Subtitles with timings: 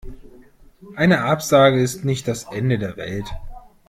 [0.95, 3.27] Eine Absage ist nicht das Ende der Welt.